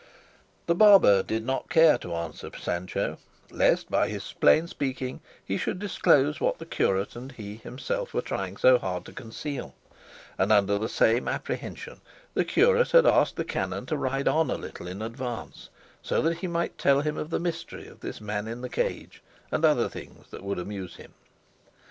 [0.65, 3.19] The barber did not care to answer Sancho
[3.51, 8.23] lest by his plain speaking he should disclose what the curate and he himself were
[8.23, 9.75] trying so hard to conceal;
[10.39, 12.01] and under the same apprehension
[12.33, 15.69] the curate had asked the canon to ride on a little in advance,
[16.01, 19.21] so that he might tell him the mystery of this man in the cage,
[19.51, 21.13] and other things that would amuse him.